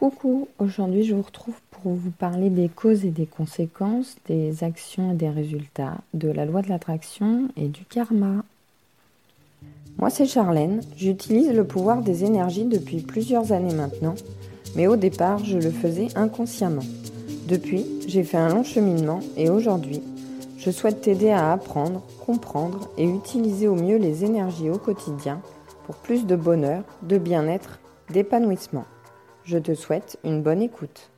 Coucou, 0.00 0.48
aujourd'hui 0.58 1.04
je 1.04 1.14
vous 1.14 1.20
retrouve 1.20 1.56
pour 1.70 1.92
vous 1.92 2.10
parler 2.10 2.48
des 2.48 2.70
causes 2.70 3.04
et 3.04 3.10
des 3.10 3.26
conséquences, 3.26 4.16
des 4.26 4.64
actions 4.64 5.12
et 5.12 5.14
des 5.14 5.28
résultats, 5.28 5.98
de 6.14 6.30
la 6.30 6.46
loi 6.46 6.62
de 6.62 6.70
l'attraction 6.70 7.48
et 7.58 7.68
du 7.68 7.84
karma. 7.84 8.42
Moi 9.98 10.08
c'est 10.08 10.24
Charlène, 10.24 10.80
j'utilise 10.96 11.52
le 11.52 11.64
pouvoir 11.64 12.00
des 12.00 12.24
énergies 12.24 12.64
depuis 12.64 13.02
plusieurs 13.02 13.52
années 13.52 13.74
maintenant, 13.74 14.14
mais 14.74 14.86
au 14.86 14.96
départ 14.96 15.44
je 15.44 15.58
le 15.58 15.70
faisais 15.70 16.08
inconsciemment. 16.16 16.86
Depuis, 17.46 17.84
j'ai 18.08 18.22
fait 18.22 18.38
un 18.38 18.48
long 18.48 18.64
cheminement 18.64 19.20
et 19.36 19.50
aujourd'hui, 19.50 20.00
je 20.56 20.70
souhaite 20.70 21.02
t'aider 21.02 21.28
à 21.28 21.52
apprendre, 21.52 22.02
comprendre 22.24 22.88
et 22.96 23.04
utiliser 23.04 23.68
au 23.68 23.74
mieux 23.74 23.98
les 23.98 24.24
énergies 24.24 24.70
au 24.70 24.78
quotidien 24.78 25.42
pour 25.84 25.96
plus 25.96 26.24
de 26.24 26.36
bonheur, 26.36 26.84
de 27.02 27.18
bien-être, 27.18 27.80
d'épanouissement. 28.10 28.86
Je 29.44 29.58
te 29.58 29.74
souhaite 29.74 30.18
une 30.24 30.42
bonne 30.42 30.62
écoute. 30.62 31.10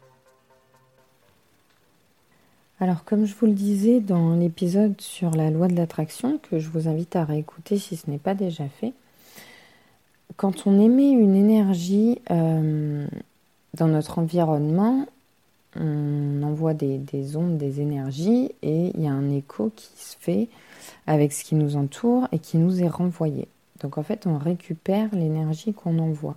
Alors 2.80 3.04
comme 3.04 3.26
je 3.26 3.34
vous 3.34 3.46
le 3.46 3.52
disais 3.52 4.00
dans 4.00 4.34
l'épisode 4.34 5.00
sur 5.00 5.30
la 5.30 5.50
loi 5.50 5.68
de 5.68 5.76
l'attraction, 5.76 6.38
que 6.38 6.58
je 6.58 6.68
vous 6.68 6.88
invite 6.88 7.14
à 7.14 7.24
réécouter 7.24 7.78
si 7.78 7.96
ce 7.96 8.10
n'est 8.10 8.18
pas 8.18 8.34
déjà 8.34 8.68
fait, 8.68 8.92
quand 10.36 10.66
on 10.66 10.80
émet 10.80 11.10
une 11.10 11.36
énergie 11.36 12.20
euh, 12.30 13.06
dans 13.74 13.86
notre 13.86 14.18
environnement, 14.18 15.06
on 15.76 16.42
envoie 16.42 16.74
des, 16.74 16.98
des, 16.98 17.36
ondes, 17.36 17.56
des 17.56 17.80
énergies, 17.80 18.50
et 18.62 18.90
il 18.94 19.00
y 19.00 19.06
a 19.06 19.12
un 19.12 19.30
écho 19.30 19.70
qui 19.74 19.90
se 19.96 20.16
fait 20.18 20.48
avec 21.06 21.32
ce 21.32 21.44
qui 21.44 21.54
nous 21.54 21.76
entoure 21.76 22.28
et 22.32 22.38
qui 22.38 22.58
nous 22.58 22.82
est 22.82 22.88
renvoyé. 22.88 23.48
Donc 23.80 23.98
en 23.98 24.02
fait, 24.02 24.26
on 24.26 24.38
récupère 24.38 25.14
l'énergie 25.14 25.72
qu'on 25.72 25.98
envoie. 25.98 26.36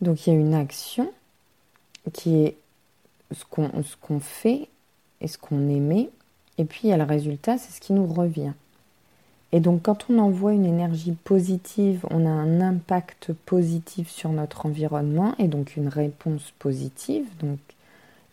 Donc 0.00 0.26
il 0.26 0.32
y 0.32 0.36
a 0.36 0.38
une 0.38 0.54
action 0.54 1.10
qui 2.12 2.36
est 2.44 2.56
ce 3.32 3.44
qu'on 4.00 4.20
fait 4.20 4.68
et 5.20 5.28
ce 5.28 5.38
qu'on 5.38 5.68
émet, 5.68 6.10
et 6.58 6.64
puis 6.64 6.80
il 6.84 6.90
y 6.90 6.92
a 6.92 6.96
le 6.96 7.04
résultat, 7.04 7.58
c'est 7.58 7.72
ce 7.72 7.80
qui 7.80 7.92
nous 7.92 8.06
revient. 8.06 8.52
Et 9.52 9.60
donc 9.60 9.82
quand 9.82 10.10
on 10.10 10.18
envoie 10.18 10.52
une 10.52 10.66
énergie 10.66 11.16
positive, 11.24 12.04
on 12.10 12.26
a 12.26 12.30
un 12.30 12.60
impact 12.60 13.32
positif 13.46 14.10
sur 14.10 14.30
notre 14.30 14.66
environnement 14.66 15.34
et 15.38 15.48
donc 15.48 15.76
une 15.76 15.88
réponse 15.88 16.52
positive. 16.58 17.24
Donc 17.38 17.58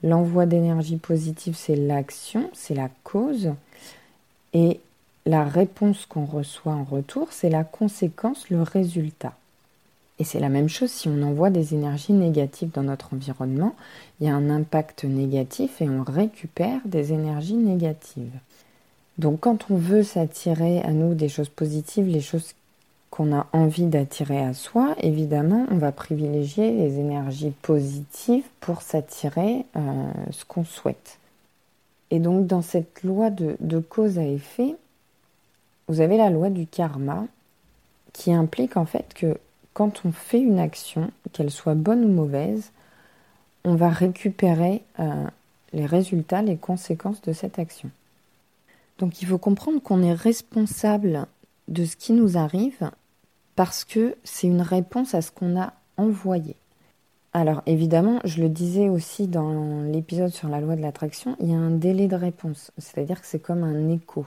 l'envoi 0.03 0.45
d'énergie 0.47 0.97
positive, 0.97 1.55
c'est 1.55 1.75
l'action, 1.75 2.49
c'est 2.53 2.73
la 2.73 2.89
cause. 3.03 3.51
Et 4.53 4.79
la 5.27 5.43
réponse 5.43 6.07
qu'on 6.07 6.25
reçoit 6.25 6.73
en 6.73 6.83
retour, 6.83 7.27
c'est 7.31 7.49
la 7.49 7.63
conséquence, 7.63 8.49
le 8.49 8.63
résultat. 8.63 9.33
Et 10.21 10.23
c'est 10.23 10.39
la 10.39 10.49
même 10.49 10.69
chose 10.69 10.91
si 10.91 11.09
on 11.09 11.23
envoie 11.23 11.49
des 11.49 11.73
énergies 11.73 12.13
négatives 12.13 12.69
dans 12.69 12.83
notre 12.83 13.15
environnement, 13.15 13.73
il 14.19 14.27
y 14.27 14.29
a 14.29 14.35
un 14.35 14.51
impact 14.51 15.03
négatif 15.03 15.81
et 15.81 15.89
on 15.89 16.03
récupère 16.03 16.79
des 16.85 17.11
énergies 17.11 17.55
négatives. 17.55 18.37
Donc 19.17 19.39
quand 19.39 19.71
on 19.71 19.77
veut 19.77 20.03
s'attirer 20.03 20.79
à 20.83 20.91
nous 20.91 21.15
des 21.15 21.27
choses 21.27 21.49
positives, 21.49 22.05
les 22.05 22.21
choses 22.21 22.53
qu'on 23.09 23.35
a 23.35 23.47
envie 23.51 23.87
d'attirer 23.87 24.45
à 24.45 24.53
soi, 24.53 24.93
évidemment, 24.99 25.65
on 25.71 25.77
va 25.77 25.91
privilégier 25.91 26.71
les 26.71 26.99
énergies 26.99 27.53
positives 27.63 28.45
pour 28.59 28.83
s'attirer 28.83 29.65
euh, 29.75 30.11
ce 30.29 30.45
qu'on 30.45 30.65
souhaite. 30.65 31.17
Et 32.11 32.19
donc 32.19 32.45
dans 32.45 32.61
cette 32.61 33.01
loi 33.01 33.31
de, 33.31 33.57
de 33.59 33.79
cause 33.79 34.19
à 34.19 34.23
effet, 34.23 34.75
vous 35.87 35.99
avez 35.99 36.17
la 36.17 36.29
loi 36.29 36.51
du 36.51 36.67
karma 36.67 37.25
qui 38.13 38.31
implique 38.31 38.77
en 38.77 38.85
fait 38.85 39.15
que 39.15 39.35
quand 39.73 40.05
on 40.05 40.11
fait 40.11 40.41
une 40.41 40.59
action, 40.59 41.11
qu'elle 41.31 41.51
soit 41.51 41.75
bonne 41.75 42.03
ou 42.05 42.09
mauvaise, 42.09 42.71
on 43.63 43.75
va 43.75 43.89
récupérer 43.89 44.81
euh, 44.99 45.25
les 45.73 45.85
résultats, 45.85 46.41
les 46.41 46.57
conséquences 46.57 47.21
de 47.21 47.33
cette 47.33 47.59
action. 47.59 47.89
Donc 48.99 49.21
il 49.21 49.27
faut 49.27 49.37
comprendre 49.37 49.81
qu'on 49.81 50.03
est 50.03 50.13
responsable 50.13 51.25
de 51.67 51.85
ce 51.85 51.95
qui 51.95 52.13
nous 52.13 52.37
arrive 52.37 52.91
parce 53.55 53.83
que 53.83 54.15
c'est 54.23 54.47
une 54.47 54.61
réponse 54.61 55.13
à 55.13 55.21
ce 55.21 55.31
qu'on 55.31 55.59
a 55.59 55.73
envoyé. 55.97 56.55
Alors 57.33 57.61
évidemment, 57.65 58.19
je 58.25 58.41
le 58.41 58.49
disais 58.49 58.89
aussi 58.89 59.27
dans 59.27 59.83
l'épisode 59.83 60.31
sur 60.31 60.49
la 60.49 60.59
loi 60.59 60.75
de 60.75 60.81
l'attraction, 60.81 61.37
il 61.39 61.49
y 61.49 61.53
a 61.53 61.57
un 61.57 61.71
délai 61.71 62.07
de 62.07 62.15
réponse, 62.15 62.71
c'est-à-dire 62.77 63.21
que 63.21 63.27
c'est 63.27 63.41
comme 63.41 63.63
un 63.63 63.89
écho. 63.89 64.25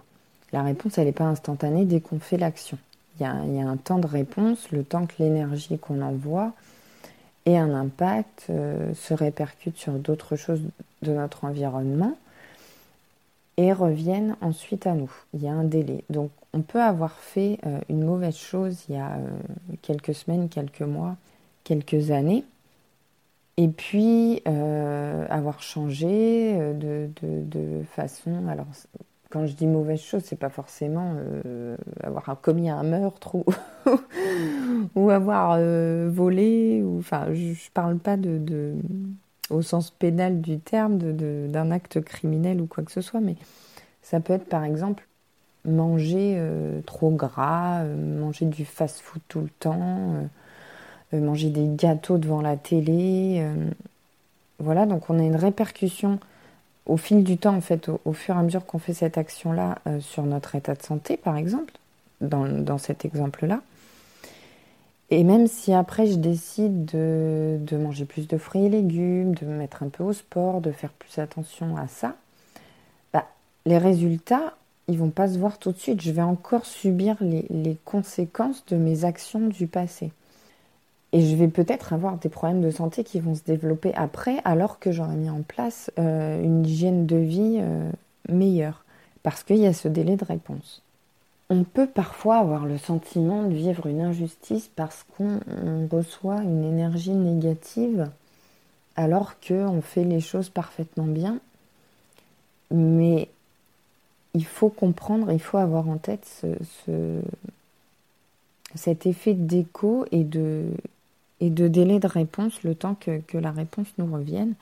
La 0.53 0.63
réponse, 0.63 0.97
elle 0.99 1.07
n'est 1.07 1.13
pas 1.13 1.25
instantanée 1.25 1.85
dès 1.85 2.01
qu'on 2.01 2.19
fait 2.19 2.39
l'action. 2.39 2.79
Il 3.19 3.23
y, 3.23 3.27
a, 3.27 3.69
un 3.69 3.77
temps 3.77 3.99
de 3.99 4.09
réponse, 4.09 4.73
le 4.73 4.83
temps 4.83 5.07
que 5.07 5.15
l'énergie 5.21 5.79
qu'on 5.79 6.03
envoie 6.03 6.53
ait 7.47 7.57
un 7.57 7.73
impact, 7.73 8.47
euh, 8.51 8.93
se 8.95 9.15
répercute 9.15 9.77
sur 9.77 9.93
d'autres 9.93 10.35
choses 10.35 10.63
de 11.03 11.13
notre 11.13 11.45
environnement 11.45 12.17
et 13.57 13.73
reviennent 13.73 14.37
ensuite 14.41 14.89
à 14.89 14.95
nous. 14.95 15.13
Il 15.33 15.43
y 15.43 15.49
a 15.49 15.53
un 15.53 15.63
délai. 15.63 16.03
Donc 16.11 16.31
on 16.53 16.63
peut 16.63 16.83
avoir 16.83 17.13
fait 17.13 17.59
euh, 17.67 17.79
une 17.89 18.03
mauvaise 18.03 18.37
chose 18.37 18.85
il 18.89 18.97
y 18.97 18.99
a 18.99 19.13
euh, 19.13 19.29
quelques 19.83 20.15
semaines, 20.15 20.49
quelques 20.49 20.83
mois, 20.83 21.15
quelques 21.63 22.11
années, 22.11 22.45
et 23.57 23.69
puis 23.69 24.43
avoir 24.45 25.63
changé 25.63 26.59
de, 26.75 27.09
de, 27.23 27.85
façon. 27.95 28.49
Alors 28.49 28.67
quand 29.35 29.47
je 29.47 29.55
dis 29.55 29.67
mauvaise 29.67 30.01
chose, 30.01 30.23
c'est 30.25 30.39
pas 30.39 30.49
forcément 30.49 31.17
euh, 31.17 31.77
avoir 32.05 32.41
commis 32.41 32.71
un 32.71 32.85
meurtre 32.85 33.35
ou, 34.95 35.11
avoir 35.11 35.57
euh, 35.59 36.09
volé. 36.09 36.85
Ou, 36.85 37.01
enfin, 37.01 37.27
je, 37.33 37.49
ne 37.49 37.71
parle 37.75 37.99
pas 37.99 38.17
de, 38.17 38.77
au 39.51 39.61
sens 39.61 39.91
pénal 39.91 40.41
du 40.41 40.61
terme 40.61 40.99
d'un 40.99 41.73
acte 41.73 42.01
criminel 42.01 42.61
ou 42.61 42.67
quoi 42.67 42.85
que 42.85 42.93
ce 42.93 43.01
soit, 43.01 43.19
mais 43.19 43.35
ça 44.03 44.21
peut 44.21 44.35
être 44.35 44.49
par 44.49 44.63
exemple 44.63 45.05
manger 45.65 46.37
euh, 46.37 46.81
trop 46.87 47.11
gras, 47.11 47.83
manger 47.83 48.45
du 48.45 48.65
fast-food 48.65 49.23
tout 49.27 49.41
le 49.41 49.49
temps, 49.49 50.15
manger 51.13 51.51
des 51.51 51.67
gâteaux 51.75 52.19
devant 52.19 52.41
la 52.41 52.57
télé. 52.57 53.45
voilà, 54.61 54.87
donc 54.87 55.11
on 55.11 55.19
a 55.19 55.25
une 55.25 55.35
répercussion 55.35 56.21
au 56.87 56.97
fil 56.97 57.25
du 57.25 57.39
temps, 57.39 57.55
en 57.55 57.61
fait, 57.61 57.89
au, 58.05 58.13
fur 58.13 58.35
et 58.35 58.39
à 58.39 58.43
mesure 58.43 58.67
qu'on 58.67 58.79
fait 58.79 58.95
cette 58.95 59.17
action-là 59.17 59.79
euh, 59.87 60.01
sur 60.01 60.25
notre 60.25 60.55
état 60.55 60.75
de 60.75 60.83
santé, 60.83 61.17
par 61.17 61.37
exemple, 61.37 61.73
dans, 62.21 62.79
cet 62.79 63.05
exemple-là, 63.05 63.61
et 65.11 65.25
même 65.25 65.47
si 65.47 65.73
après 65.73 66.07
je 66.07 66.15
décide 66.15 66.87
de, 66.87 67.77
manger 67.77 68.05
plus 68.05 68.27
de 68.27 68.39
fruits 68.39 68.67
et 68.67 68.69
légumes, 68.69 69.35
de 69.35 69.45
me 69.45 69.57
mettre 69.57 69.83
un 69.83 69.89
peu 69.89 70.03
au 70.03 70.13
sport, 70.13 70.61
de 70.61 70.73
faire 70.73 70.91
plus 70.91 71.19
attention 71.19 71.77
à 71.77 71.87
ça, 71.89 72.17
bah, 73.13 73.27
les 73.67 73.79
résultats, 73.79 74.55
ils 74.89 74.99
vont 74.99 75.11
pas 75.11 75.29
se 75.29 75.39
voir 75.39 75.59
tout 75.59 75.73
de 75.73 75.79
suite. 75.79 76.01
Je 76.01 76.13
vais 76.13 76.23
encore 76.23 76.67
subir 76.67 77.17
les 77.21 77.79
conséquences 77.85 78.65
de 78.67 78.77
mes 78.77 79.05
actions 79.05 79.49
du 79.49 79.67
passé. 79.67 80.13
Et 81.15 81.21
je 81.21 81.37
vais 81.37 81.47
peut-être 81.47 81.93
avoir 81.93 82.19
des 82.19 82.29
problèmes 82.29 82.61
de 82.61 82.73
santé 82.73 83.05
qui 83.05 83.21
vont 83.21 83.37
se 83.37 83.45
développer 83.45 83.95
après, 83.95 84.39
alors 84.45 84.81
que 84.81 84.91
j'aurais 84.91 85.15
mis 85.15 85.31
en 85.31 85.43
place 85.43 85.93
euh, 85.97 86.43
une 86.43 86.67
hygiène 86.67 87.07
de 87.07 87.15
vie 87.15 87.59
euh, 87.61 87.89
meilleure, 88.29 88.85
parce 89.23 89.45
qu'il 89.45 89.59
y 89.59 89.67
a 89.67 89.73
ce 89.73 89.87
délai 89.87 90.17
de 90.17 90.25
réponse. 90.25 90.83
On 91.51 91.63
peut 91.63 91.87
parfois 91.87 92.39
avoir 92.39 92.67
le 92.67 92.79
sentiment 92.79 93.45
de 93.45 93.55
vivre 93.55 93.87
une 93.87 94.01
injustice 94.01 94.69
parce 94.75 95.07
qu'on 95.17 95.39
reçoit 95.89 96.43
une 96.43 96.65
énergie 96.65 97.13
négative 97.13 98.11
alors 98.97 99.35
qu'on 99.39 99.83
fait 99.83 100.05
les 100.05 100.21
choses 100.21 100.49
parfaitement 100.49 101.07
bien. 101.07 101.39
Mais 102.73 103.29
il 104.35 104.45
faut 104.45 104.69
comprendre, 104.69 105.31
il 105.31 105.41
faut 105.41 105.59
avoir 105.59 105.89
en 105.89 105.99
tête 105.99 106.27
ce, 106.87 107.21
cet 108.75 109.07
effet 109.07 109.35
d'écho 109.35 110.07
et 110.11 110.25
de, 110.25 110.65
et 111.45 111.51
de 111.51 111.69
délai 111.69 111.99
de 111.99 112.07
réponse, 112.07 112.63
le 112.63 112.75
temps 112.75 112.95
que, 112.95 113.21
la 113.37 113.51
réponse 113.51 113.89
nous 113.99 114.13
revienne. 114.13 114.55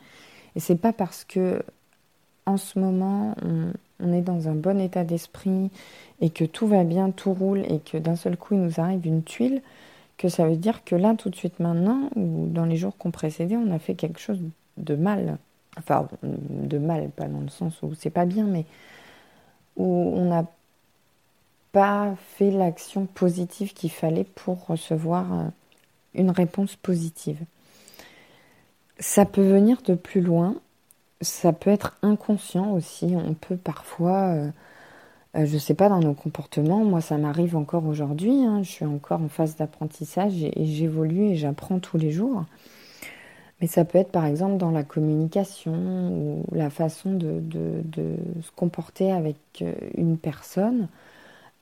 Et 0.56 0.60
c'est 0.60 0.76
pas 0.76 0.92
parce 0.92 1.24
que 1.24 1.62
en 2.44 2.56
ce 2.56 2.78
moment 2.78 3.36
on, 4.00 4.12
est 4.12 4.20
dans 4.20 4.48
un 4.48 4.54
bon 4.54 4.80
état 4.80 5.04
d'esprit 5.04 5.70
et 6.20 6.30
que 6.30 6.44
tout 6.44 6.66
va 6.66 6.82
bien, 6.82 7.10
tout 7.10 7.32
roule 7.32 7.60
et 7.68 7.78
que 7.78 7.96
d'un 7.96 8.16
seul 8.16 8.36
coup 8.36 8.54
il 8.54 8.60
nous 8.60 8.80
arrive 8.80 9.06
une 9.06 9.22
tuile 9.22 9.62
que 10.18 10.28
ça 10.28 10.46
veut 10.46 10.56
dire 10.56 10.82
que 10.84 10.96
là 10.96 11.14
tout 11.14 11.30
de 11.30 11.36
suite 11.36 11.60
maintenant 11.60 12.10
ou 12.16 12.48
dans 12.48 12.64
les 12.64 12.76
jours 12.76 12.96
qu'on 12.96 13.12
précédé 13.12 13.56
on 13.56 13.72
a 13.72 13.78
fait 13.78 13.94
quelque 13.94 14.18
chose 14.18 14.40
de 14.76 14.96
mal. 14.96 15.38
Enfin 15.78 16.08
de 16.22 16.78
mal, 16.78 17.10
pas 17.10 17.28
dans 17.28 17.40
le 17.40 17.48
sens 17.48 17.80
où 17.82 17.94
c'est 17.94 18.10
pas 18.10 18.26
bien, 18.26 18.44
mais 18.44 18.66
où 19.76 19.86
on 19.86 20.24
n'a 20.24 20.44
pas 21.70 22.14
fait 22.36 22.50
l'action 22.50 23.06
positive 23.06 23.72
qu'il 23.72 23.90
fallait 23.90 24.24
pour 24.24 24.66
recevoir 24.66 25.32
euh, 25.32 25.44
une 26.14 26.30
réponse 26.30 26.76
positive. 26.76 27.38
Ça 28.98 29.24
peut 29.24 29.42
venir 29.42 29.82
de 29.82 29.94
plus 29.94 30.20
loin, 30.20 30.56
ça 31.22 31.52
peut 31.52 31.70
être 31.70 31.96
inconscient 32.02 32.72
aussi, 32.72 33.14
on 33.16 33.34
peut 33.34 33.56
parfois, 33.56 34.28
euh, 34.28 34.50
euh, 35.36 35.46
je 35.46 35.54
ne 35.54 35.58
sais 35.58 35.74
pas, 35.74 35.88
dans 35.88 36.00
nos 36.00 36.14
comportements, 36.14 36.84
moi 36.84 37.00
ça 37.00 37.16
m'arrive 37.16 37.56
encore 37.56 37.86
aujourd'hui, 37.86 38.44
hein, 38.44 38.62
je 38.62 38.70
suis 38.70 38.84
encore 38.84 39.22
en 39.22 39.28
phase 39.28 39.56
d'apprentissage 39.56 40.42
et, 40.42 40.52
j'évolue 40.64 41.30
et 41.30 41.36
j'apprends 41.36 41.78
tous 41.78 41.96
les 41.96 42.10
jours. 42.10 42.44
Mais 43.60 43.68
ça 43.68 43.84
peut 43.84 43.98
être 43.98 44.10
par 44.10 44.26
exemple 44.26 44.56
dans 44.56 44.72
la 44.72 44.82
communication 44.82 45.72
ou 46.10 46.44
la 46.52 46.68
façon 46.68 47.12
de, 47.12 47.40
se 48.40 48.50
comporter 48.56 49.12
avec 49.12 49.36
euh, 49.62 49.72
une 49.96 50.18
personne. 50.18 50.88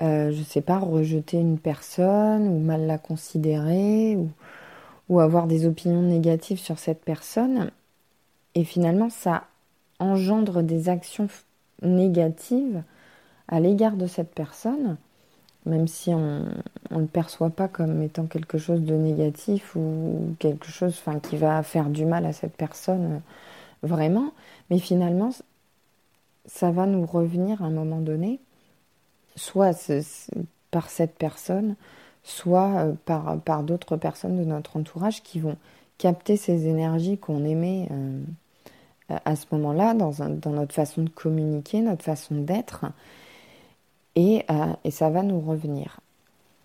Euh, 0.03 0.33
je 0.33 0.43
sais 0.43 0.63
pas, 0.63 0.79
rejeter 0.79 1.39
une 1.39 1.59
personne 1.59 2.49
ou 2.49 2.59
mal 2.59 2.87
la 2.87 2.99
considérer 2.99 4.17
ou, 5.09 5.21
avoir 5.21 5.47
des 5.47 5.67
opinions 5.67 6.03
négatives 6.03 6.59
sur 6.59 6.79
cette 6.79 7.03
personne. 7.03 7.71
Et 8.55 8.65
finalement, 8.65 9.11
ça 9.11 9.45
engendre 9.99 10.63
des 10.63 10.89
actions 10.89 11.29
négatives 11.83 12.83
à 13.49 13.61
l'égard 13.61 13.97
de 13.97 14.07
cette 14.07 14.33
personne 14.33 14.97
même 15.67 15.89
si 15.89 16.11
on 16.11 16.45
ne 16.91 17.01
le 17.01 17.07
perçoit 17.07 17.51
pas 17.51 17.69
comme 17.69 18.03
étant 18.03 18.27
quelque 18.27 18.59
chose 18.59 18.83
de 18.83 18.95
négatif 18.95 19.77
ou 19.77 20.35
quelque 20.39 20.69
chose 20.69 21.01
qui 21.23 21.37
va 21.37 21.63
faire 21.63 21.91
du 21.91 22.05
mal 22.05 22.25
à 22.27 22.33
cette 22.33 22.55
personne 22.55 23.15
euh, 23.15 23.19
vraiment, 23.83 24.33
mais 24.71 24.79
finalement, 24.79 25.31
ça 26.47 26.71
va 26.71 26.87
nous 26.87 27.07
revenir 27.07 27.63
à 27.63 27.67
un 27.67 27.71
moment 27.71 28.01
donné, 28.01 28.41
soit 29.37 29.73
par 30.71 30.91
cette 30.91 31.17
personne, 31.17 31.77
soit 32.23 32.95
euh, 33.09 33.37
par, 33.45 33.63
d'autres 33.63 33.97
personnes 33.97 34.37
de 34.39 34.45
notre 34.45 34.77
entourage 34.77 35.23
qui 35.23 35.41
vont 35.41 35.57
capter 35.99 36.37
ces 36.37 36.67
énergies 36.67 37.19
qu'on 37.19 37.45
aimait 37.45 37.89
euh, 37.91 38.23
à 39.25 39.37
ce 39.37 39.47
moment-là, 39.53 39.95
dans, 39.95 40.13
notre 40.51 40.75
façon 40.75 41.03
de 41.03 41.09
communiquer, 41.11 41.81
notre 41.81 42.05
façon 42.05 42.37
d'être, 42.37 42.87
et, 44.17 44.45
euh, 44.51 44.73
et, 44.85 44.91
ça 44.91 45.11
va 45.11 45.23
nous 45.23 45.41
revenir. 45.41 46.01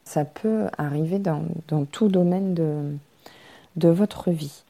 Ça 0.03 0.25
peut 0.25 0.67
arriver 0.77 1.19
dans, 1.19 1.43
dans 1.67 1.85
tout 1.85 2.07
domaine 2.07 2.53
de, 2.53 2.95
de, 3.75 3.89
votre 3.89 4.29
vie. 4.31 4.63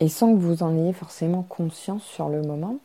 Et 0.00 0.08
sans 0.08 0.32
que 0.34 0.38
vous 0.40 0.62
en 0.62 0.76
ayez 0.76 0.92
forcément 0.92 1.42
conscience 1.42 2.02
sur 2.02 2.28
le 2.28 2.42
moment. 2.42 2.78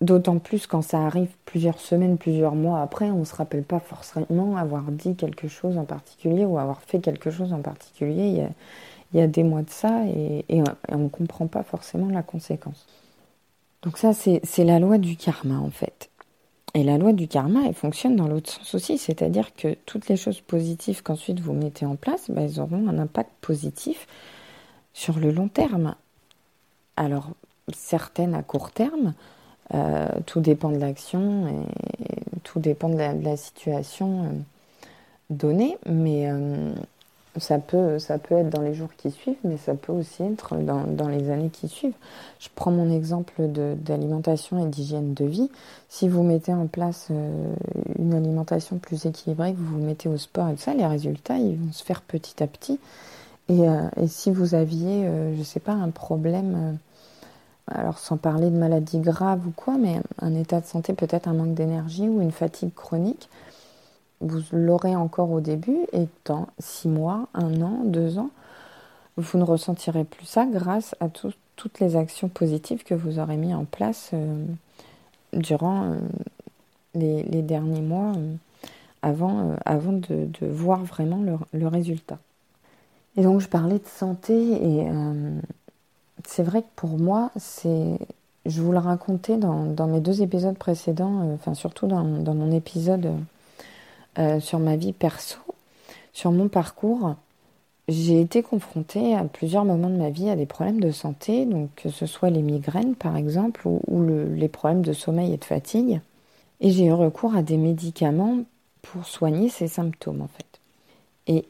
D'autant 0.00 0.38
plus 0.38 0.66
quand 0.66 0.80
ça 0.80 1.04
arrive 1.04 1.28
plusieurs 1.44 1.78
semaines, 1.78 2.16
plusieurs 2.16 2.54
mois 2.54 2.80
après, 2.80 3.10
on 3.10 3.20
ne 3.20 3.24
se 3.24 3.34
rappelle 3.34 3.64
pas 3.64 3.80
forcément 3.80 4.56
avoir 4.56 4.84
dit 4.84 5.14
quelque 5.14 5.46
chose 5.46 5.76
en 5.76 5.84
particulier 5.84 6.46
ou 6.46 6.58
avoir 6.58 6.80
fait 6.80 7.00
quelque 7.00 7.30
chose 7.30 7.52
en 7.52 7.60
particulier 7.60 8.48
il 9.12 9.18
y 9.18 9.22
a, 9.22 9.26
des 9.26 9.42
mois 9.42 9.60
de 9.60 9.68
ça 9.68 10.06
et, 10.06 10.62
on 10.88 10.98
ne 10.98 11.08
comprend 11.08 11.48
pas 11.48 11.62
forcément 11.62 12.08
la 12.08 12.22
conséquence. 12.22 12.86
Donc 13.82 13.98
ça, 13.98 14.12
c'est 14.14 14.64
la 14.64 14.78
loi 14.78 14.96
du 14.96 15.16
karma 15.16 15.58
en 15.58 15.70
fait. 15.70 16.08
Et 16.72 16.84
la 16.84 16.96
loi 16.96 17.12
du 17.12 17.28
karma, 17.28 17.60
elle 17.66 17.74
fonctionne 17.74 18.16
dans 18.16 18.28
l'autre 18.28 18.50
sens 18.50 18.74
aussi, 18.74 18.96
c'est-à-dire 18.96 19.54
que 19.54 19.74
toutes 19.86 20.08
les 20.08 20.16
choses 20.16 20.40
positives 20.40 21.02
qu'ensuite 21.02 21.40
vous 21.40 21.52
mettez 21.52 21.84
en 21.84 21.96
place, 21.96 22.30
bah, 22.30 22.42
elles 22.42 22.60
auront 22.60 22.88
un 22.88 22.98
impact 22.98 23.32
positif 23.40 24.06
sur 24.94 25.18
le 25.18 25.32
long 25.32 25.48
terme. 25.48 25.96
Alors, 26.96 27.30
certaines 27.74 28.34
à 28.34 28.42
court 28.42 28.70
terme, 28.70 29.14
euh, 29.74 30.08
tout 30.26 30.40
dépend 30.40 30.70
de 30.70 30.78
l'action 30.78 31.46
et 31.46 32.40
tout 32.42 32.58
dépend 32.58 32.88
de 32.88 32.96
la, 32.96 33.36
situation 33.36 34.24
euh, 34.24 34.28
donnée, 35.30 35.78
mais 35.88 36.28
euh, 36.28 36.72
ça 37.36 37.60
peut, 37.60 38.00
ça 38.00 38.18
peut 38.18 38.34
être 38.34 38.50
dans 38.50 38.62
les 38.62 38.74
jours 38.74 38.88
qui 38.96 39.12
suivent, 39.12 39.36
mais 39.44 39.56
ça 39.58 39.74
peut 39.74 39.92
aussi 39.92 40.24
être 40.24 40.56
dans, 40.56 40.82
dans 40.82 41.08
les 41.08 41.30
années 41.30 41.50
qui 41.50 41.68
suivent. 41.68 41.94
Je 42.40 42.48
prends 42.52 42.72
mon 42.72 42.90
exemple 42.90 43.34
d'alimentation 43.46 44.66
et 44.66 44.68
d'hygiène 44.68 45.14
de 45.14 45.24
vie. 45.24 45.50
Si 45.88 46.08
vous 46.08 46.24
mettez 46.24 46.52
en 46.52 46.66
place 46.66 47.12
une 47.96 48.14
alimentation 48.14 48.78
plus 48.78 49.06
équilibrée, 49.06 49.52
que 49.52 49.58
vous 49.58 49.78
vous 49.78 49.84
mettez 49.84 50.08
au 50.08 50.16
sport 50.16 50.48
et 50.48 50.54
tout 50.54 50.62
ça, 50.62 50.74
les 50.74 50.86
résultats, 50.86 51.38
ils 51.38 51.56
vont 51.56 51.72
se 51.72 51.84
faire 51.84 52.02
petit 52.02 52.42
à 52.42 52.48
petit. 52.48 52.80
Et, 53.48 53.60
et 53.96 54.08
si 54.08 54.32
vous 54.32 54.56
aviez, 54.56 55.04
je 55.04 55.38
ne 55.38 55.44
sais 55.44 55.60
pas, 55.60 55.72
un 55.72 55.90
problème, 55.90 56.78
alors 57.70 57.98
sans 57.98 58.16
parler 58.16 58.50
de 58.50 58.56
maladie 58.56 58.98
grave 58.98 59.46
ou 59.46 59.50
quoi, 59.50 59.76
mais 59.78 60.00
un 60.20 60.34
état 60.34 60.60
de 60.60 60.66
santé, 60.66 60.92
peut-être 60.92 61.28
un 61.28 61.34
manque 61.34 61.54
d'énergie 61.54 62.08
ou 62.08 62.20
une 62.20 62.32
fatigue 62.32 62.74
chronique, 62.74 63.28
vous 64.20 64.42
l'aurez 64.52 64.94
encore 64.96 65.30
au 65.30 65.40
début 65.40 65.78
et 65.92 66.06
dans 66.24 66.48
six 66.58 66.88
mois, 66.88 67.28
un 67.34 67.62
an, 67.62 67.82
deux 67.84 68.18
ans, 68.18 68.30
vous 69.16 69.38
ne 69.38 69.44
ressentirez 69.44 70.04
plus 70.04 70.26
ça 70.26 70.46
grâce 70.46 70.94
à 71.00 71.08
toutes 71.08 71.80
les 71.80 71.96
actions 71.96 72.28
positives 72.28 72.84
que 72.84 72.94
vous 72.94 73.18
aurez 73.18 73.36
mis 73.36 73.54
en 73.54 73.64
place 73.64 74.10
euh, 74.12 74.44
durant 75.32 75.84
euh, 75.84 75.98
les, 76.94 77.42
derniers 77.42 77.80
mois 77.80 78.12
euh, 78.16 78.34
avant, 79.02 79.56
avant 79.64 79.92
de, 79.92 80.28
voir 80.42 80.84
vraiment 80.84 81.22
le, 81.52 81.66
résultat. 81.66 82.18
Et 83.16 83.22
donc 83.22 83.40
je 83.40 83.48
parlais 83.48 83.78
de 83.78 83.86
santé 83.86 84.34
et 84.34 84.86
c'est 86.30 86.44
vrai 86.44 86.62
que 86.62 86.68
pour 86.76 86.96
moi, 86.96 87.32
c'est 87.36 87.98
je 88.46 88.62
vous 88.62 88.70
le 88.70 88.78
racontais 88.78 89.36
dans, 89.36 89.86
mes 89.88 90.00
deux 90.00 90.22
épisodes 90.22 90.56
précédents, 90.56 91.32
enfin 91.34 91.54
surtout 91.54 91.88
dans, 91.88 92.04
mon 92.04 92.52
épisode 92.52 93.10
euh, 94.18 94.38
sur 94.38 94.60
ma 94.60 94.76
vie 94.76 94.92
perso, 94.92 95.38
sur 96.12 96.30
mon 96.30 96.48
parcours, 96.48 97.16
j'ai 97.88 98.20
été 98.20 98.42
confrontée 98.44 99.14
à 99.14 99.24
plusieurs 99.24 99.64
moments 99.64 99.90
de 99.90 99.96
ma 99.96 100.10
vie 100.10 100.30
à 100.30 100.36
des 100.36 100.46
problèmes 100.46 100.80
de 100.80 100.92
santé, 100.92 101.46
donc 101.46 101.68
que 101.74 101.90
ce 101.90 102.06
soit 102.06 102.30
les 102.30 102.42
migraines 102.42 102.94
par 102.94 103.16
exemple 103.16 103.66
ou, 103.66 104.06
les 104.34 104.48
problèmes 104.48 104.82
de 104.82 104.92
sommeil 104.92 105.34
et 105.34 105.36
de 105.36 105.44
fatigue. 105.44 106.00
Et 106.60 106.70
j'ai 106.70 106.84
eu 106.84 106.92
recours 106.92 107.34
à 107.34 107.42
des 107.42 107.56
médicaments 107.56 108.38
pour 108.82 109.04
soigner 109.04 109.48
ces 109.48 109.66
symptômes 109.66 110.22
en 110.22 110.28
fait. 110.28 111.42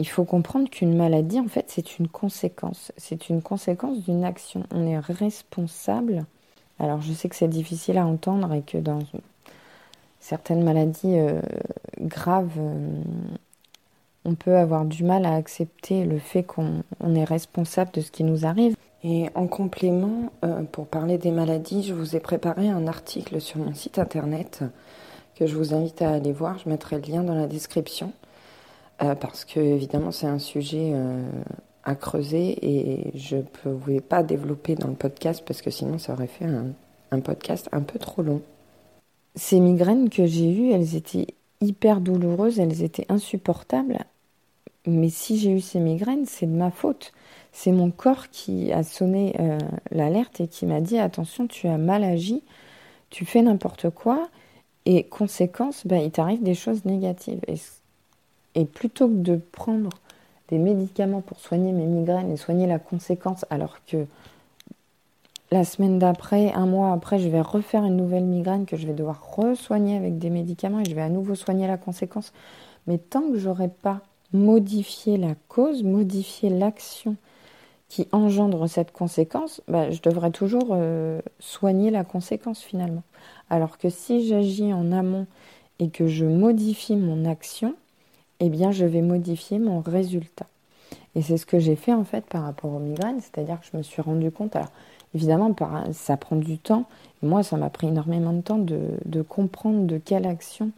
Il 0.00 0.08
faut 0.08 0.24
comprendre 0.24 0.68
qu'une 0.68 0.96
maladie 0.96 1.38
en 1.38 1.46
fait 1.46 1.66
c'est 1.68 1.98
une 1.98 2.08
conséquence, 2.08 2.90
c'est 2.96 3.28
une 3.28 3.42
conséquence 3.42 4.02
d'une 4.02 4.24
action. 4.24 4.64
On 4.74 4.86
est 4.86 4.98
responsable. 4.98 6.24
Alors 6.78 7.02
je 7.02 7.12
sais 7.12 7.28
que 7.28 7.36
c'est 7.36 7.48
difficile 7.48 7.98
à 7.98 8.06
entendre 8.06 8.52
et 8.54 8.62
que 8.62 8.78
dans 8.78 9.00
certaines 10.18 10.64
maladies 10.64 11.18
euh, 11.18 11.42
graves, 12.00 12.56
euh, 12.58 13.02
on 14.24 14.34
peut 14.34 14.56
avoir 14.56 14.86
du 14.86 15.04
mal 15.04 15.26
à 15.26 15.34
accepter 15.34 16.04
le 16.04 16.18
fait 16.18 16.42
qu'on 16.42 16.82
est 17.14 17.24
responsable 17.24 17.90
de 17.92 18.00
ce 18.00 18.10
qui 18.10 18.24
nous 18.24 18.46
arrive. 18.46 18.74
Et 19.04 19.28
en 19.34 19.46
complément, 19.46 20.30
euh, 20.44 20.62
pour 20.62 20.86
parler 20.86 21.18
des 21.18 21.30
maladies, 21.30 21.82
je 21.82 21.94
vous 21.94 22.16
ai 22.16 22.20
préparé 22.20 22.68
un 22.68 22.86
article 22.86 23.40
sur 23.40 23.58
mon 23.58 23.74
site 23.74 23.98
internet 23.98 24.62
que 25.34 25.46
je 25.46 25.56
vous 25.56 25.74
invite 25.74 26.00
à 26.00 26.12
aller 26.12 26.32
voir. 26.32 26.58
Je 26.58 26.68
mettrai 26.70 26.96
le 26.96 27.02
lien 27.02 27.22
dans 27.22 27.34
la 27.34 27.46
description 27.46 28.12
parce 29.20 29.44
que 29.44 29.60
évidemment 29.60 30.12
c'est 30.12 30.26
un 30.26 30.38
sujet 30.38 30.92
à 31.84 31.94
creuser 31.94 32.58
et 32.62 33.10
je 33.16 33.36
ne 33.36 33.42
pouvais 33.42 34.00
pas 34.00 34.22
développer 34.22 34.74
dans 34.74 34.88
le 34.88 34.94
podcast 34.94 35.42
parce 35.46 35.62
que 35.62 35.70
sinon 35.70 35.98
ça 35.98 36.12
aurait 36.12 36.26
fait 36.26 36.46
un 37.10 37.20
podcast 37.20 37.68
un 37.72 37.80
peu 37.82 37.98
trop 37.98 38.22
long. 38.22 38.42
Ces 39.36 39.60
migraines 39.60 40.10
que 40.10 40.26
j'ai 40.26 40.50
eues, 40.52 40.70
elles 40.72 40.96
étaient 40.96 41.28
hyper 41.60 42.00
douloureuses, 42.00 42.58
elles 42.58 42.82
étaient 42.82 43.06
insupportables. 43.08 43.98
Mais 44.86 45.10
si 45.10 45.38
j'ai 45.38 45.52
eu 45.52 45.60
ces 45.60 45.78
migraines, 45.78 46.26
c'est 46.26 46.46
de 46.46 46.56
ma 46.56 46.70
faute. 46.70 47.12
C'est 47.52 47.72
mon 47.72 47.90
corps 47.90 48.28
qui 48.30 48.72
a 48.72 48.82
sonné 48.82 49.34
euh, 49.38 49.58
l'alerte 49.90 50.40
et 50.40 50.48
qui 50.48 50.66
m'a 50.66 50.80
dit 50.80 50.98
attention, 50.98 51.46
tu 51.46 51.68
as 51.68 51.78
mal 51.78 52.04
agi, 52.04 52.42
tu 53.10 53.24
fais 53.24 53.42
n'importe 53.42 53.90
quoi, 53.90 54.28
et 54.86 55.04
conséquence, 55.04 55.86
bah, 55.86 55.98
il 55.98 56.10
t'arrive 56.10 56.42
des 56.42 56.54
choses 56.54 56.84
négatives. 56.84 57.40
Et 58.54 58.64
plutôt 58.64 59.08
que 59.08 59.14
de 59.14 59.36
prendre 59.36 59.90
des 60.48 60.58
médicaments 60.58 61.20
pour 61.20 61.38
soigner 61.38 61.72
mes 61.72 61.86
migraines 61.86 62.32
et 62.32 62.36
soigner 62.36 62.66
la 62.66 62.78
conséquence, 62.78 63.44
alors 63.50 63.76
que 63.86 64.06
la 65.52 65.64
semaine 65.64 65.98
d'après, 65.98 66.52
un 66.52 66.66
mois 66.66 66.92
après, 66.92 67.18
je 67.18 67.28
vais 67.28 67.40
refaire 67.40 67.84
une 67.84 67.96
nouvelle 67.96 68.24
migraine 68.24 68.66
que 68.66 68.76
je 68.76 68.86
vais 68.86 68.92
devoir 68.92 69.20
re-soigner 69.36 69.96
avec 69.96 70.18
des 70.18 70.30
médicaments 70.30 70.80
et 70.80 70.84
je 70.84 70.94
vais 70.94 71.02
à 71.02 71.08
nouveau 71.08 71.34
soigner 71.34 71.66
la 71.66 71.76
conséquence. 71.76 72.32
Mais 72.86 72.98
tant 72.98 73.22
que 73.22 73.38
j'aurai 73.38 73.68
pas 73.68 74.00
modifié 74.32 75.16
la 75.16 75.34
cause, 75.48 75.82
modifié 75.82 76.50
l'action 76.50 77.16
qui 77.88 78.06
engendre 78.12 78.68
cette 78.68 78.92
conséquence, 78.92 79.60
bah, 79.66 79.90
je 79.90 80.00
devrais 80.00 80.30
toujours 80.30 80.68
euh, 80.70 81.20
soigner 81.40 81.90
la 81.90 82.04
conséquence 82.04 82.60
finalement. 82.60 83.02
Alors 83.50 83.78
que 83.78 83.90
si 83.90 84.28
j'agis 84.28 84.72
en 84.72 84.92
amont 84.92 85.26
et 85.80 85.90
que 85.90 86.06
je 86.06 86.24
modifie 86.24 86.94
mon 86.94 87.24
action, 87.24 87.74
eh 88.40 88.48
bien 88.48 88.72
je 88.72 88.84
vais 88.84 89.02
modifier 89.02 89.58
mon 89.58 89.80
résultat. 89.80 90.46
Et 91.14 91.22
c'est 91.22 91.36
ce 91.36 91.46
que 91.46 91.58
j'ai 91.58 91.76
fait 91.76 91.92
en 91.92 92.04
fait 92.04 92.24
par 92.26 92.42
rapport 92.42 92.72
aux 92.72 92.78
migraines, 92.78 93.20
c'est-à-dire 93.20 93.60
que 93.60 93.66
je 93.70 93.76
me 93.76 93.82
suis 93.82 94.02
rendu 94.02 94.30
compte, 94.30 94.56
alors 94.56 94.70
Évidemment, 95.14 95.54
ça 95.92 96.16
prend 96.16 96.36
du 96.36 96.58
temps. 96.58 96.84
moi, 97.22 97.42
ça 97.42 97.56
m'a 97.56 97.70
pris 97.70 97.88
énormément 97.88 98.32
de 98.32 98.40
temps 98.42 98.58
de, 98.58 99.22
comprendre 99.22 99.86
de 99.86 99.98
quelle 99.98 100.26
action 100.26 100.70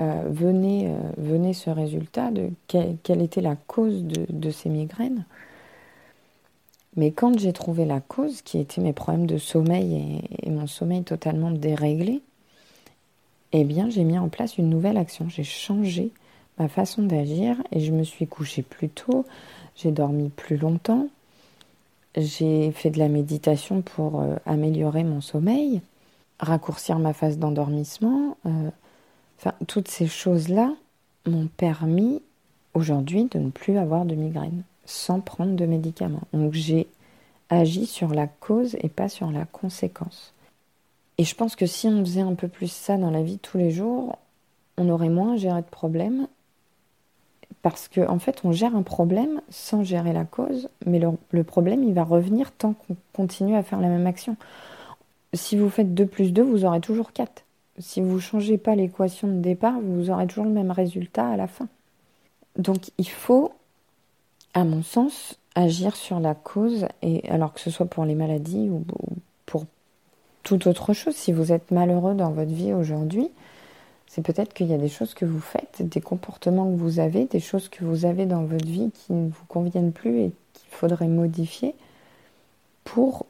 euh, 0.00 0.24
venait, 0.30 0.86
euh, 0.88 0.98
venait, 1.18 1.52
ce 1.52 1.68
résultat, 1.68 2.30
de 2.30 2.50
quelle 2.68 3.20
était 3.20 3.42
la 3.42 3.56
cause 3.56 4.02
de, 4.04 4.50
ces 4.50 4.70
migraines. 4.70 5.26
Mais 6.96 7.10
quand 7.10 7.38
j'ai 7.38 7.52
trouvé 7.52 7.84
la 7.84 8.00
cause, 8.00 8.40
qui 8.42 8.58
était 8.58 8.80
mes 8.80 8.92
problèmes 8.94 9.26
de 9.26 9.38
sommeil 9.38 10.22
et, 10.42 10.50
mon 10.50 10.66
sommeil 10.66 11.02
totalement 11.02 11.50
déréglé, 11.50 12.22
eh 13.52 13.64
bien, 13.64 13.90
j'ai 13.90 14.04
mis 14.04 14.18
en 14.18 14.30
place 14.30 14.56
une 14.56 14.70
nouvelle 14.70 14.96
action. 14.96 15.28
J'ai 15.28 15.44
changé 15.44 16.10
ma 16.58 16.68
façon 16.68 17.02
d'agir 17.02 17.56
et 17.72 17.80
je 17.80 17.92
me 17.92 18.04
suis 18.04 18.26
couchée 18.26 18.62
plus 18.62 18.88
tôt, 18.88 19.24
j'ai 19.74 19.90
dormi 19.90 20.28
plus 20.28 20.56
longtemps, 20.56 21.08
j'ai 22.16 22.72
fait 22.72 22.90
de 22.90 22.98
la 22.98 23.08
méditation 23.08 23.82
pour 23.82 24.20
euh, 24.20 24.36
améliorer 24.44 25.04
mon 25.04 25.20
sommeil, 25.20 25.80
raccourcir 26.38 26.98
ma 26.98 27.12
phase 27.12 27.38
d'endormissement. 27.38 28.36
Euh, 28.46 28.70
enfin, 29.38 29.54
toutes 29.66 29.88
ces 29.88 30.06
choses-là 30.06 30.74
m'ont 31.26 31.48
permis 31.56 32.20
aujourd'hui 32.74 33.26
de 33.26 33.38
ne 33.38 33.50
plus 33.50 33.78
avoir 33.78 34.04
de 34.04 34.14
migraine 34.14 34.62
sans 34.84 35.20
prendre 35.20 35.54
de 35.54 35.66
médicaments. 35.66 36.26
Donc 36.32 36.52
j'ai 36.52 36.88
agi 37.48 37.86
sur 37.86 38.08
la 38.14 38.26
cause 38.26 38.76
et 38.80 38.88
pas 38.88 39.08
sur 39.08 39.30
la 39.30 39.44
conséquence. 39.44 40.32
Et 41.18 41.24
je 41.24 41.34
pense 41.34 41.56
que 41.56 41.66
si 41.66 41.86
on 41.86 42.00
faisait 42.04 42.22
un 42.22 42.34
peu 42.34 42.48
plus 42.48 42.72
ça 42.72 42.96
dans 42.96 43.10
la 43.10 43.22
vie 43.22 43.38
tous 43.38 43.58
les 43.58 43.70
jours, 43.70 44.18
on 44.78 44.88
aurait 44.88 45.10
moins 45.10 45.34
à 45.34 45.36
gérer 45.36 45.60
de 45.60 45.66
problèmes. 45.66 46.26
Parce 47.62 47.88
qu'en 47.88 48.14
en 48.14 48.18
fait, 48.18 48.40
on 48.44 48.52
gère 48.52 48.74
un 48.74 48.82
problème 48.82 49.40
sans 49.48 49.84
gérer 49.84 50.12
la 50.12 50.24
cause, 50.24 50.68
mais 50.84 51.00
le, 51.00 51.44
problème, 51.44 51.84
il 51.84 51.94
va 51.94 52.02
revenir 52.02 52.50
tant 52.52 52.72
qu'on 52.72 52.96
continue 53.12 53.56
à 53.56 53.62
faire 53.62 53.80
la 53.80 53.88
même 53.88 54.06
action. 54.06 54.36
Si 55.32 55.56
vous 55.56 55.70
faites 55.70 55.94
2 55.94 56.06
plus 56.06 56.32
2, 56.32 56.42
vous 56.42 56.64
aurez 56.64 56.80
toujours 56.80 57.12
4. 57.12 57.44
Si 57.78 58.00
vous 58.00 58.16
ne 58.16 58.20
changez 58.20 58.58
pas 58.58 58.74
l'équation 58.74 59.28
de 59.28 59.40
départ, 59.40 59.74
vous 59.80 60.10
aurez 60.10 60.26
toujours 60.26 60.44
le 60.44 60.50
même 60.50 60.72
résultat 60.72 61.28
à 61.28 61.36
la 61.36 61.46
fin. 61.46 61.68
Donc 62.58 62.90
il 62.98 63.08
faut, 63.08 63.52
à 64.54 64.64
mon 64.64 64.82
sens, 64.82 65.38
agir 65.54 65.94
sur 65.96 66.18
la 66.20 66.34
cause, 66.34 66.86
et 67.00 67.28
alors 67.30 67.54
que 67.54 67.60
ce 67.60 67.70
soit 67.70 67.86
pour 67.86 68.04
les 68.04 68.14
maladies 68.14 68.68
ou 68.70 68.84
pour 69.46 69.66
toute 70.42 70.66
autre 70.66 70.92
chose. 70.92 71.14
Si 71.14 71.32
vous 71.32 71.52
êtes 71.52 71.70
malheureux 71.70 72.14
dans 72.14 72.32
votre 72.32 72.52
vie 72.52 72.72
aujourd'hui, 72.72 73.30
c'est 74.14 74.20
peut-être 74.20 74.52
qu'il 74.52 74.66
y 74.66 74.74
a 74.74 74.78
des 74.78 74.90
choses 74.90 75.14
que 75.14 75.24
vous 75.24 75.40
faites, 75.40 75.80
des 75.80 76.02
comportements 76.02 76.70
que 76.70 76.76
vous 76.76 77.00
avez, 77.00 77.24
des 77.24 77.40
choses 77.40 77.70
que 77.70 77.82
vous 77.82 78.04
avez 78.04 78.26
dans 78.26 78.44
votre 78.44 78.66
vie 78.66 78.90
qui 78.90 79.14
ne 79.14 79.30
vous 79.30 79.44
conviennent 79.48 79.92
plus 79.92 80.18
et 80.18 80.32
qu'il 80.52 80.68
faudrait 80.70 81.08
modifier 81.08 81.74
pour 82.84 83.24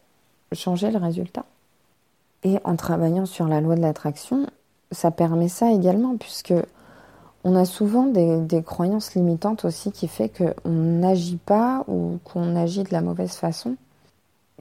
changer 0.51 0.91
le 0.91 0.99
résultat. 0.99 1.45
Et 2.43 2.59
en 2.65 2.75
travaillant 2.75 3.27
sur 3.27 3.47
la 3.47 3.61
loi 3.61 3.77
de 3.77 3.81
l'attraction, 3.81 4.49
ça 4.91 5.13
permet 5.13 5.49
ça 5.49 5.71
également, 5.71 6.17
puisque 6.17 6.55
on 7.45 7.55
a 7.55 7.65
souvent 7.65 8.07
des, 8.07 8.63
croyances 8.65 9.15
limitantes 9.15 9.65
aussi 9.65 9.93
qui 9.93 10.09
fait 10.09 10.31
qu'on 10.31 10.69
n'agit 10.69 11.37
pas 11.37 11.85
ou 11.87 12.19
qu'on 12.25 12.57
agit 12.57 12.83
de 12.83 12.91
la 12.91 13.03
mauvaise 13.03 13.35
façon 13.35 13.77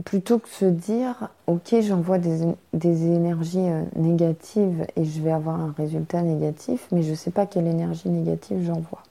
plutôt 0.05 0.39
que 0.39 0.49
se 0.49 0.65
dire 0.65 1.29
ok 1.47 1.75
j'envoie 1.81 2.17
des, 2.17 2.53
des, 2.73 3.05
énergies 3.05 3.59
euh, 3.59 3.83
négatives 3.95 4.85
et 4.95 5.05
je 5.05 5.21
vais 5.21 5.31
avoir 5.31 5.59
un 5.59 5.73
résultat 5.77 6.21
négatif 6.21 6.87
mais 6.91 7.03
je 7.03 7.11
ne 7.11 7.15
sais 7.15 7.31
pas 7.31 7.45
quelle 7.45 7.67
énergie 7.67 8.09
négative 8.09 8.63
j'envoie. 8.65 9.03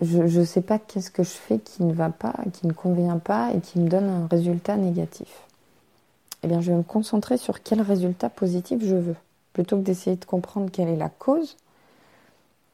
Je 0.00 0.22
ne 0.22 0.44
sais 0.44 0.60
pas 0.60 0.78
qu'est-ce 0.78 1.10
que 1.10 1.22
je 1.22 1.30
fais 1.30 1.58
qui 1.58 1.82
ne 1.84 1.92
va 1.92 2.10
pas 2.10 2.34
qui 2.52 2.66
ne 2.66 2.72
convient 2.72 3.18
pas 3.18 3.52
et 3.52 3.60
qui 3.60 3.78
me 3.78 3.88
donne 3.88 4.08
un 4.08 4.26
résultat 4.26 4.76
négatif. 4.76 5.42
Eh 6.42 6.48
bien 6.48 6.60
je 6.60 6.70
vais 6.70 6.78
me 6.78 6.82
concentrer 6.82 7.36
sur 7.36 7.62
quel 7.62 7.80
résultat 7.80 8.28
positif 8.28 8.80
je 8.84 8.96
veux. 8.96 9.16
Plutôt 9.52 9.76
que 9.76 9.82
d'essayer 9.82 10.16
de 10.16 10.24
comprendre 10.24 10.70
quelle 10.70 10.88
est 10.88 10.96
la 10.96 11.08
cause 11.08 11.56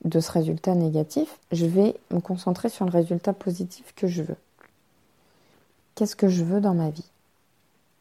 de 0.05 0.19
ce 0.19 0.33
résultat 0.33 0.75
négatif 0.75 1.39
je 1.53 1.67
vais 1.67 1.95
me 2.11 2.21
concentrer 2.21 2.69
sur 2.69 2.85
le 2.85 2.91
résultat 2.91 3.33
positif 3.33 3.95
que 3.95 4.07
je 4.07 4.23
veux. 4.23 4.37
Qu'est-ce 5.95 6.17
que 6.17 6.29
je 6.29 6.45
veux 6.45 6.61
dans 6.61 6.75
ma 6.75 6.89
vie? 6.91 7.10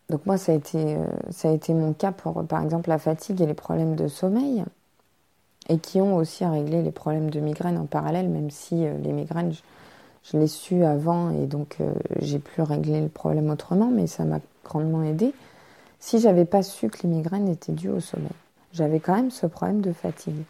Donc 0.09 0.25
moi, 0.25 0.37
ça 0.37 0.51
a, 0.51 0.55
été, 0.55 0.95
euh, 0.95 1.05
ça 1.29 1.49
a 1.49 1.51
été 1.51 1.73
mon 1.73 1.93
cas 1.93 2.11
pour, 2.11 2.43
par 2.45 2.63
exemple, 2.63 2.89
la 2.89 2.97
fatigue 2.97 3.41
et 3.41 3.45
les 3.45 3.53
problèmes 3.53 3.95
de 3.95 4.07
sommeil, 4.07 4.63
et 5.69 5.77
qui 5.77 6.01
ont 6.01 6.15
aussi 6.15 6.43
à 6.43 6.51
régler 6.51 6.81
les 6.81 6.91
problèmes 6.91 7.29
de 7.29 7.39
migraine 7.39 7.77
en 7.77 7.85
parallèle, 7.85 8.27
même 8.27 8.49
si 8.49 8.85
euh, 8.85 8.97
les 8.97 9.13
migraines, 9.13 9.53
je, 10.23 10.37
l'ai 10.37 10.47
su 10.47 10.83
avant, 10.83 11.29
et 11.29 11.45
donc 11.45 11.77
euh, 11.79 11.93
j'ai 12.21 12.39
pu 12.39 12.61
régler 12.61 13.01
le 13.01 13.09
problème 13.09 13.51
autrement, 13.51 13.91
mais 13.91 14.07
ça 14.07 14.25
m'a 14.25 14.39
grandement 14.65 15.03
aidé. 15.03 15.33
Si 15.99 16.19
j'avais 16.19 16.45
pas 16.45 16.63
su 16.63 16.89
que 16.89 17.03
les 17.03 17.09
migraines 17.09 17.47
étaient 17.47 17.71
dues 17.71 17.89
au 17.89 17.99
sommeil, 17.99 18.29
j'avais 18.73 18.99
quand 18.99 19.15
même 19.15 19.31
ce 19.31 19.45
problème 19.45 19.81
de 19.81 19.91
fatigue. 19.91 20.43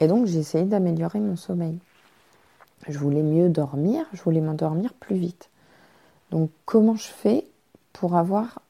Et 0.00 0.08
donc 0.08 0.26
j'ai 0.26 0.38
essayé 0.38 0.64
d'améliorer 0.64 1.20
mon 1.20 1.36
sommeil. 1.36 1.78
Je 2.88 2.98
voulais 2.98 3.22
mieux 3.22 3.48
dormir, 3.48 4.06
je 4.12 4.22
voulais 4.22 4.40
m'endormir 4.40 4.94
plus 4.94 5.16
vite. 5.16 5.50
Donc 6.30 6.50
comment 6.64 6.96
je 6.96 7.08
fais 7.08 7.44
pour 7.92 8.16
avoir, 8.16 8.60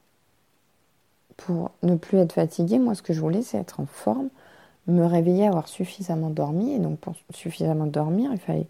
pour 1.37 1.71
ne 1.83 1.95
plus 1.95 2.17
être 2.17 2.33
fatiguée, 2.33 2.79
moi 2.79 2.95
ce 2.95 3.01
que 3.01 3.13
je 3.13 3.21
voulais 3.21 3.41
c'est 3.41 3.57
être 3.57 3.79
en 3.79 3.85
forme, 3.85 4.29
me 4.87 5.05
réveiller, 5.05 5.47
avoir 5.47 5.67
suffisamment 5.67 6.29
dormi. 6.29 6.73
Et 6.73 6.79
donc 6.79 6.99
pour 6.99 7.15
suffisamment 7.33 7.85
dormir, 7.85 8.31
il 8.33 8.39
fallait 8.39 8.67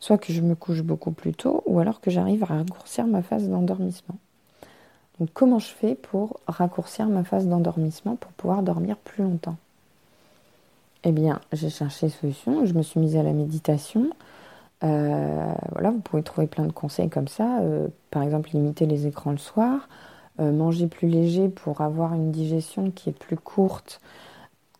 soit 0.00 0.18
que 0.18 0.32
je 0.32 0.40
me 0.40 0.54
couche 0.54 0.82
beaucoup 0.82 1.12
plus 1.12 1.32
tôt, 1.32 1.62
ou 1.66 1.78
alors 1.78 2.00
que 2.00 2.10
j'arrive 2.10 2.42
à 2.42 2.46
raccourcir 2.46 3.06
ma 3.06 3.22
phase 3.22 3.48
d'endormissement. 3.48 4.16
Donc 5.20 5.28
comment 5.32 5.60
je 5.60 5.68
fais 5.68 5.94
pour 5.94 6.40
raccourcir 6.48 7.06
ma 7.06 7.22
phase 7.22 7.46
d'endormissement 7.46 8.16
pour 8.16 8.32
pouvoir 8.32 8.62
dormir 8.62 8.96
plus 8.96 9.22
longtemps? 9.22 9.56
Eh 11.04 11.12
bien, 11.12 11.40
j'ai 11.52 11.70
cherché 11.70 12.08
solution, 12.08 12.64
je 12.64 12.74
me 12.74 12.82
suis 12.82 12.98
mise 12.98 13.16
à 13.16 13.22
la 13.22 13.32
méditation, 13.32 14.10
euh, 14.84 15.52
voilà, 15.70 15.90
vous 15.90 16.00
pouvez 16.00 16.22
trouver 16.22 16.46
plein 16.46 16.64
de 16.64 16.72
conseils 16.72 17.08
comme 17.08 17.28
ça. 17.28 17.60
Euh, 17.60 17.88
par 18.10 18.22
exemple, 18.22 18.50
limiter 18.52 18.86
les 18.86 19.06
écrans 19.06 19.30
le 19.30 19.38
soir, 19.38 19.88
euh, 20.40 20.52
manger 20.52 20.86
plus 20.88 21.08
léger 21.08 21.48
pour 21.48 21.80
avoir 21.80 22.14
une 22.14 22.32
digestion 22.32 22.90
qui 22.90 23.10
est 23.10 23.18
plus 23.18 23.36
courte, 23.36 24.00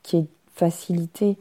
qui 0.03 0.19
est 0.19 0.27
facilitée. 0.55 1.37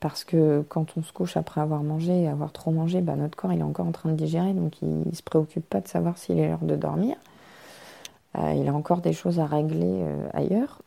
Parce 0.00 0.24
que 0.24 0.64
quand 0.68 0.96
on 0.96 1.02
se 1.02 1.12
couche 1.12 1.36
après 1.36 1.60
avoir 1.60 1.82
mangé 1.82 2.22
et 2.22 2.28
avoir 2.28 2.52
trop 2.52 2.70
mangé, 2.70 3.02
bah, 3.02 3.16
notre 3.16 3.36
corps 3.36 3.52
il 3.52 3.60
est 3.60 3.64
encore 3.64 3.86
en 3.86 3.92
train 3.92 4.10
de 4.10 4.16
digérer, 4.16 4.54
donc 4.54 4.80
il 4.80 4.88
ne 5.06 5.14
se 5.14 5.22
préoccupe 5.22 5.68
pas 5.68 5.80
de 5.82 5.88
savoir 5.88 6.16
s'il 6.16 6.38
est 6.38 6.48
l'heure 6.48 6.62
de 6.62 6.74
dormir. 6.74 7.16
il 8.38 8.66
a 8.66 8.72
encore 8.72 9.02
des 9.02 9.12
choses 9.12 9.40
à 9.40 9.44
régler 9.44 10.06
ailleurs. 10.32 10.80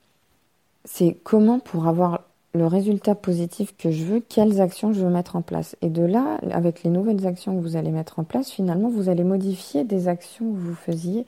C'est 0.85 1.15
comment 1.23 1.59
pour 1.59 1.87
avoir 1.87 2.21
le 2.55 2.67
résultat 2.67 3.15
positif 3.15 3.75
que 3.77 3.89
je 3.89 4.03
veux, 4.03 4.19
quelles 4.19 4.61
actions 4.61 4.93
je 4.93 5.01
veux 5.01 5.09
mettre 5.09 5.35
en 5.35 5.41
place. 5.41 5.75
Et 5.81 5.89
de 5.89 6.03
là, 6.03 6.37
avec 6.51 6.83
les 6.83 6.91
nouvelles 6.91 7.25
actions 7.25 7.55
que 7.55 7.61
vous 7.61 7.75
allez 7.75 7.89
mettre 7.89 8.19
en 8.19 8.23
place, 8.23 8.51
finalement, 8.51 8.89
vous 8.89 9.09
allez 9.09 9.23
modifier 9.23 9.83
des 9.83 10.07
actions 10.07 10.51
que 10.51 10.59
vous 10.59 10.75
faisiez 10.75 11.25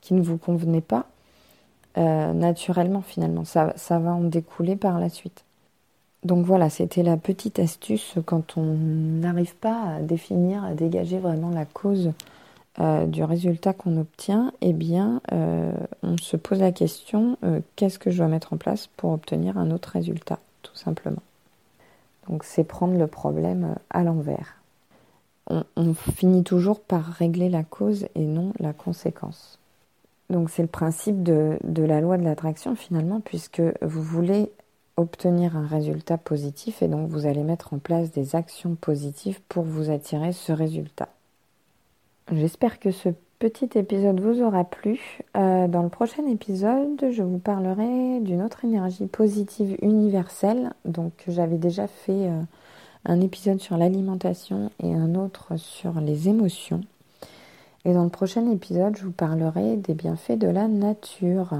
qui 0.00 0.14
ne 0.14 0.22
vous 0.22 0.38
convenaient 0.38 0.80
pas 0.80 1.06
euh, 1.98 2.32
naturellement, 2.32 3.02
finalement. 3.02 3.44
Ça, 3.44 3.74
va 3.88 4.14
en 4.14 4.24
découler 4.24 4.76
par 4.76 4.98
la 4.98 5.10
suite. 5.10 5.44
Donc 6.24 6.46
voilà, 6.46 6.70
c'était 6.70 7.02
la 7.02 7.18
petite 7.18 7.58
astuce 7.58 8.14
quand 8.24 8.56
on 8.56 8.62
n'arrive 8.62 9.54
pas 9.56 9.96
à 9.96 10.00
définir, 10.00 10.64
à 10.64 10.72
dégager 10.72 11.18
vraiment 11.18 11.50
la 11.50 11.66
cause 11.66 12.12
euh, 12.80 13.04
du 13.04 13.22
résultat 13.22 13.74
qu'on 13.74 13.98
obtient, 13.98 14.52
eh 14.62 14.72
bien, 14.72 15.20
euh, 15.32 15.72
on 16.02 16.16
se 16.16 16.38
pose 16.38 16.60
la 16.60 16.72
question 16.72 17.36
qu'est-ce 17.76 17.98
que 17.98 18.10
je 18.10 18.16
dois 18.16 18.28
mettre 18.28 18.54
en 18.54 18.56
place 18.56 18.88
pour 18.96 19.12
obtenir 19.12 19.58
un 19.58 19.70
autre 19.70 19.90
résultat? 19.90 20.38
Tout 20.64 20.74
simplement. 20.74 21.22
Donc 22.28 22.42
c'est 22.42 22.64
prendre 22.64 22.98
le 22.98 23.06
problème 23.06 23.64
euh, 23.64 23.80
à 23.90 24.02
l'envers. 24.02 24.56
On, 25.76 25.92
finit 25.92 26.42
toujours 26.42 26.80
par 26.80 27.04
régler 27.04 27.50
la 27.50 27.64
cause 27.64 28.06
et 28.14 28.24
non 28.24 28.54
la 28.58 28.72
conséquence. 28.72 29.58
Donc 30.30 30.48
c'est 30.48 30.62
le 30.62 30.68
principe 30.68 31.22
de, 31.22 31.58
de 31.62 31.82
la 31.82 32.00
loi 32.00 32.16
de 32.16 32.24
l'attraction 32.24 32.74
finalement, 32.74 33.20
puisque 33.20 33.60
vous 33.82 34.02
voulez 34.02 34.50
obtenir 34.96 35.54
un 35.56 35.66
résultat 35.66 36.16
positif 36.16 36.80
et 36.80 36.88
donc 36.88 37.10
vous 37.10 37.26
allez 37.26 37.42
mettre 37.42 37.74
en 37.74 37.78
place 37.78 38.10
des 38.10 38.36
actions 38.36 38.74
positives 38.74 39.40
pour 39.48 39.64
vous 39.64 39.90
attirer 39.90 40.32
ce 40.32 40.52
résultat. 40.52 41.10
J'espère 42.32 42.78
que 42.78 42.90
ce 42.90 43.10
petit 43.50 43.78
épisode 43.78 44.20
vous 44.20 44.40
aura 44.40 44.64
plu. 44.64 45.20
Euh, 45.36 45.68
dans 45.68 45.82
le 45.82 45.90
prochain 45.90 46.26
épisode, 46.26 47.10
je 47.10 47.22
vous 47.22 47.36
parlerai 47.36 48.20
d'une 48.20 48.40
autre 48.40 48.64
énergie 48.64 49.04
positive 49.06 49.76
universelle. 49.82 50.72
Donc 50.86 51.12
j'avais 51.28 51.58
déjà 51.58 51.86
fait 51.86 52.26
euh, 52.26 52.40
un 53.04 53.20
épisode 53.20 53.60
sur 53.60 53.76
l'alimentation 53.76 54.70
et 54.82 54.94
un 54.94 55.14
autre 55.14 55.58
sur 55.58 56.00
les 56.00 56.30
émotions. 56.30 56.80
Et 57.84 57.92
dans 57.92 58.04
le 58.04 58.08
prochain 58.08 58.50
épisode, 58.50 58.96
je 58.96 59.04
vous 59.04 59.12
parlerai 59.12 59.76
des 59.76 59.92
bienfaits 59.92 60.38
de 60.38 60.48
la 60.48 60.66
nature. 60.66 61.50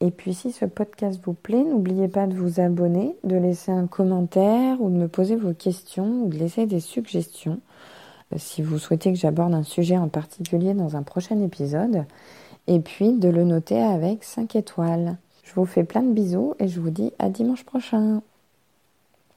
Et 0.00 0.10
puis 0.10 0.34
si 0.34 0.50
ce 0.50 0.64
podcast 0.64 1.20
vous 1.24 1.32
plaît, 1.32 1.62
n'oubliez 1.62 2.08
pas 2.08 2.26
de 2.26 2.34
vous 2.34 2.58
abonner, 2.58 3.14
de 3.22 3.36
laisser 3.36 3.70
un 3.70 3.86
commentaire 3.86 4.82
ou 4.82 4.90
de 4.90 4.96
me 4.96 5.06
poser 5.06 5.36
vos 5.36 5.54
questions 5.54 6.24
ou 6.24 6.28
de 6.28 6.38
laisser 6.38 6.66
des 6.66 6.80
suggestions 6.80 7.60
si 8.36 8.62
vous 8.62 8.78
souhaitez 8.78 9.12
que 9.12 9.18
j'aborde 9.18 9.54
un 9.54 9.62
sujet 9.62 9.96
en 9.96 10.08
particulier 10.08 10.74
dans 10.74 10.96
un 10.96 11.02
prochain 11.02 11.40
épisode, 11.40 12.04
et 12.66 12.80
puis 12.80 13.12
de 13.12 13.28
le 13.28 13.44
noter 13.44 13.80
avec 13.80 14.24
5 14.24 14.54
étoiles. 14.56 15.16
Je 15.42 15.54
vous 15.54 15.64
fais 15.64 15.84
plein 15.84 16.02
de 16.02 16.12
bisous 16.12 16.54
et 16.58 16.68
je 16.68 16.80
vous 16.80 16.90
dis 16.90 17.12
à 17.18 17.30
dimanche 17.30 17.64
prochain. 17.64 18.20